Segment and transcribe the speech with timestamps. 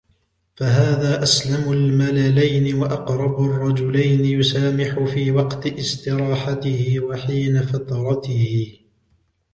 [0.55, 8.77] فَهَذَا أَسْلَمُ الْمَلَلَيْنِ وَأَقْرَبُ الرَّجُلَيْنِ يُسَامِحُ فِي وَقْتِ اسْتَرَاحَتْهُ وَحِينَ فَتْرَتِهِ